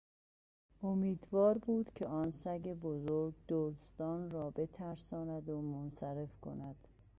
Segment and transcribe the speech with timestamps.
[0.83, 6.87] امیدوار بود که آن سگ بزرگ دزدان را بترساند و منصرف کند.